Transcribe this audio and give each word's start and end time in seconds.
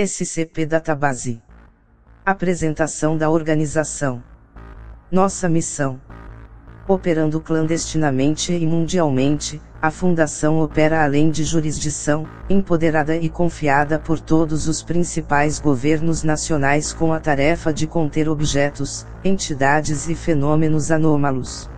SCP 0.00 0.64
Database. 0.64 1.42
Apresentação 2.24 3.18
da 3.18 3.28
organização. 3.28 4.22
Nossa 5.10 5.48
missão. 5.48 6.00
Operando 6.86 7.40
clandestinamente 7.40 8.52
e 8.52 8.64
mundialmente, 8.64 9.60
a 9.82 9.90
Fundação 9.90 10.60
opera 10.60 11.02
além 11.02 11.32
de 11.32 11.42
jurisdição, 11.42 12.28
empoderada 12.48 13.16
e 13.16 13.28
confiada 13.28 13.98
por 13.98 14.20
todos 14.20 14.68
os 14.68 14.84
principais 14.84 15.58
governos 15.58 16.22
nacionais 16.22 16.92
com 16.92 17.12
a 17.12 17.18
tarefa 17.18 17.72
de 17.72 17.88
conter 17.88 18.28
objetos, 18.28 19.04
entidades 19.24 20.08
e 20.08 20.14
fenômenos 20.14 20.92
anômalos. 20.92 21.68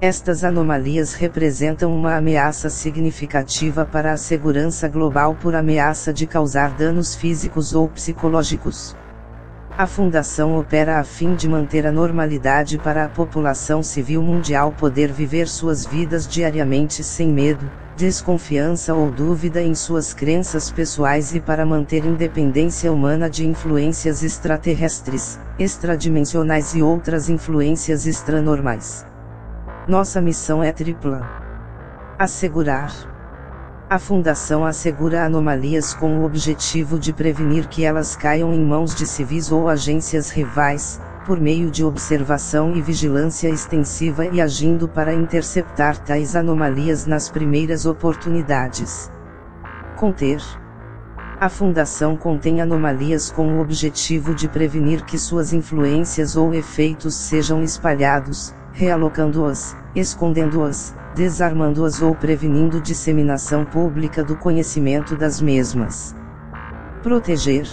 Estas 0.00 0.44
anomalias 0.44 1.14
representam 1.14 1.92
uma 1.92 2.14
ameaça 2.14 2.70
significativa 2.70 3.84
para 3.84 4.12
a 4.12 4.16
segurança 4.16 4.86
global 4.86 5.34
por 5.34 5.56
ameaça 5.56 6.12
de 6.12 6.24
causar 6.24 6.70
danos 6.70 7.16
físicos 7.16 7.74
ou 7.74 7.88
psicológicos. 7.88 8.96
A 9.76 9.88
Fundação 9.88 10.56
opera 10.56 11.00
a 11.00 11.04
fim 11.04 11.34
de 11.34 11.48
manter 11.48 11.84
a 11.84 11.90
normalidade 11.90 12.78
para 12.78 13.06
a 13.06 13.08
população 13.08 13.82
civil 13.82 14.22
mundial 14.22 14.70
poder 14.70 15.10
viver 15.10 15.48
suas 15.48 15.84
vidas 15.84 16.28
diariamente 16.28 17.02
sem 17.02 17.32
medo, 17.32 17.68
desconfiança 17.96 18.94
ou 18.94 19.10
dúvida 19.10 19.60
em 19.60 19.74
suas 19.74 20.14
crenças 20.14 20.70
pessoais 20.70 21.34
e 21.34 21.40
para 21.40 21.66
manter 21.66 22.04
independência 22.04 22.92
humana 22.92 23.28
de 23.28 23.44
influências 23.44 24.22
extraterrestres, 24.22 25.40
extradimensionais 25.58 26.72
e 26.72 26.82
outras 26.82 27.28
influências 27.28 28.06
extranormais. 28.06 29.07
Nossa 29.88 30.20
missão 30.20 30.62
é 30.62 30.70
tripla: 30.70 31.26
assegurar. 32.18 32.92
A 33.88 33.98
Fundação 33.98 34.66
assegura 34.66 35.24
anomalias 35.24 35.94
com 35.94 36.18
o 36.18 36.26
objetivo 36.26 36.98
de 36.98 37.10
prevenir 37.10 37.66
que 37.68 37.86
elas 37.86 38.14
caiam 38.14 38.52
em 38.52 38.62
mãos 38.62 38.94
de 38.94 39.06
civis 39.06 39.50
ou 39.50 39.66
agências 39.66 40.28
rivais, 40.28 41.00
por 41.24 41.40
meio 41.40 41.70
de 41.70 41.82
observação 41.82 42.76
e 42.76 42.82
vigilância 42.82 43.48
extensiva 43.48 44.26
e 44.26 44.42
agindo 44.42 44.86
para 44.86 45.14
interceptar 45.14 45.96
tais 45.96 46.36
anomalias 46.36 47.06
nas 47.06 47.30
primeiras 47.30 47.86
oportunidades. 47.86 49.10
Conter. 49.96 50.42
A 51.40 51.48
Fundação 51.48 52.14
contém 52.14 52.60
anomalias 52.60 53.30
com 53.30 53.56
o 53.56 53.60
objetivo 53.62 54.34
de 54.34 54.48
prevenir 54.48 55.02
que 55.06 55.16
suas 55.16 55.54
influências 55.54 56.36
ou 56.36 56.52
efeitos 56.52 57.14
sejam 57.14 57.62
espalhados, 57.62 58.52
realocando-as, 58.78 59.76
escondendo-as, 59.92 60.94
desarmando-as 61.12 62.00
ou 62.00 62.14
prevenindo 62.14 62.80
disseminação 62.80 63.64
pública 63.64 64.22
do 64.22 64.36
conhecimento 64.36 65.16
das 65.16 65.40
mesmas. 65.40 66.14
Proteger. 67.02 67.68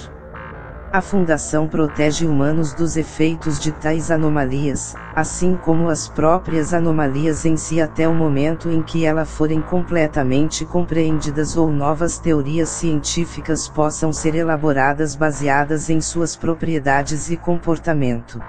A 0.92 1.02
Fundação 1.02 1.68
protege 1.68 2.26
humanos 2.26 2.74
dos 2.74 2.98
efeitos 2.98 3.60
de 3.60 3.72
tais 3.72 4.10
anomalias, 4.10 4.96
assim 5.14 5.56
como 5.56 5.90
as 5.90 6.08
próprias 6.08 6.74
anomalias 6.74 7.46
em 7.46 7.56
si 7.56 7.80
até 7.80 8.08
o 8.08 8.14
momento 8.14 8.72
em 8.72 8.82
que 8.82 9.06
elas 9.06 9.30
forem 9.30 9.62
completamente 9.62 10.66
compreendidas 10.66 11.56
ou 11.56 11.70
novas 11.70 12.18
teorias 12.18 12.70
científicas 12.70 13.68
possam 13.68 14.12
ser 14.12 14.34
elaboradas 14.34 15.16
baseadas 15.16 15.88
em 15.88 16.02
suas 16.02 16.36
propriedades 16.36 17.30
e 17.30 17.38
comportamento. 17.38 18.42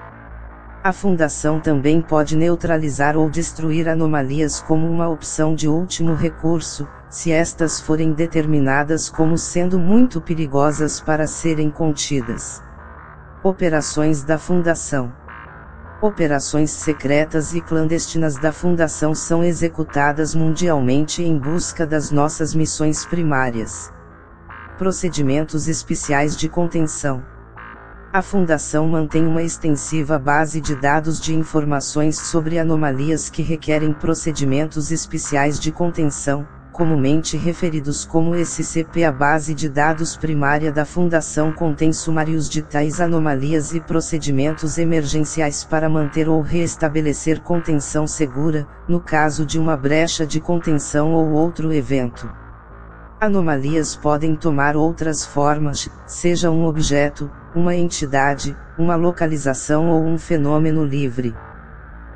A 0.87 0.93
fundação 0.93 1.59
também 1.59 2.01
pode 2.01 2.33
neutralizar 2.37 3.17
ou 3.17 3.29
destruir 3.29 3.89
anomalias 3.89 4.61
como 4.61 4.89
uma 4.89 5.09
opção 5.09 5.53
de 5.53 5.67
último 5.67 6.13
recurso, 6.13 6.87
se 7.09 7.29
estas 7.29 7.81
forem 7.81 8.13
determinadas 8.13 9.09
como 9.09 9.37
sendo 9.37 9.77
muito 9.77 10.21
perigosas 10.21 11.01
para 11.01 11.27
serem 11.27 11.69
contidas. 11.69 12.63
Operações 13.43 14.23
da 14.23 14.37
Fundação 14.37 15.11
Operações 16.01 16.71
secretas 16.71 17.53
e 17.53 17.59
clandestinas 17.59 18.37
da 18.37 18.53
Fundação 18.53 19.13
são 19.13 19.43
executadas 19.43 20.33
mundialmente 20.33 21.21
em 21.21 21.37
busca 21.37 21.85
das 21.85 22.11
nossas 22.11 22.55
missões 22.55 23.05
primárias. 23.05 23.91
Procedimentos 24.77 25.67
especiais 25.67 26.33
de 26.37 26.47
contenção 26.47 27.21
a 28.17 28.21
Fundação 28.23 28.87
mantém 28.87 29.27
uma 29.27 29.43
extensiva 29.43 30.17
base 30.17 30.59
de 30.59 30.73
dados 30.75 31.21
de 31.21 31.35
informações 31.35 32.17
sobre 32.17 32.57
anomalias 32.57 33.29
que 33.29 33.43
requerem 33.43 33.93
procedimentos 33.93 34.91
especiais 34.91 35.59
de 35.59 35.71
contenção, 35.71 36.47
comumente 36.71 37.37
referidos 37.37 38.05
como 38.05 38.33
SCP. 38.35 39.03
A 39.03 39.11
base 39.11 39.53
de 39.53 39.69
dados 39.69 40.17
primária 40.17 40.71
da 40.71 40.83
Fundação 40.83 41.51
contém 41.51 41.93
sumários 41.93 42.49
de 42.49 42.63
tais 42.63 42.99
anomalias 42.99 43.75
e 43.75 43.79
procedimentos 43.79 44.79
emergenciais 44.79 45.63
para 45.63 45.87
manter 45.87 46.27
ou 46.27 46.41
reestabelecer 46.41 47.41
contenção 47.41 48.07
segura, 48.07 48.67
no 48.87 48.99
caso 48.99 49.45
de 49.45 49.59
uma 49.59 49.77
brecha 49.77 50.25
de 50.25 50.39
contenção 50.39 51.13
ou 51.13 51.33
outro 51.33 51.71
evento. 51.71 52.27
Anomalias 53.19 53.95
podem 53.95 54.35
tomar 54.35 54.75
outras 54.75 55.25
formas, 55.25 55.89
seja 56.05 56.51
um 56.51 56.65
objeto, 56.65 57.31
uma 57.57 57.75
entidade, 57.75 58.55
uma 58.77 58.95
localização 58.95 59.89
ou 59.89 60.05
um 60.05 60.17
fenômeno 60.17 60.85
livre. 60.85 61.35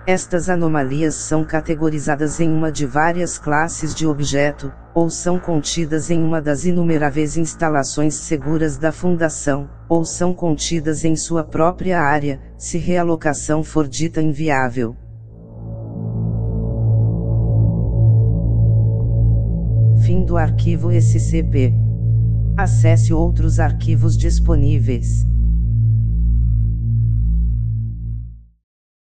Estas 0.05 0.49
anomalias 0.49 1.15
são 1.15 1.43
categorizadas 1.43 2.39
em 2.39 2.49
uma 2.49 2.71
de 2.71 2.85
várias 2.85 3.37
classes 3.37 3.93
de 3.93 4.05
objeto, 4.05 4.71
ou 4.93 5.09
são 5.09 5.39
contidas 5.39 6.09
em 6.11 6.23
uma 6.23 6.41
das 6.41 6.65
inumeráveis 6.65 7.37
instalações 7.37 8.15
seguras 8.15 8.77
da 8.77 8.91
Fundação, 8.91 9.69
ou 9.89 10.05
são 10.05 10.33
contidas 10.33 11.03
em 11.03 11.15
sua 11.15 11.43
própria 11.43 12.01
área, 12.01 12.39
se 12.57 12.77
realocação 12.77 13.63
for 13.63 13.87
dita 13.87 14.21
inviável. 14.21 14.95
Fim 20.03 20.23
do 20.25 20.37
arquivo 20.37 20.91
SCP. 20.91 21.90
Acesse 22.57 23.13
outros 23.13 23.59
arquivos 23.59 24.17
disponíveis. 24.17 25.25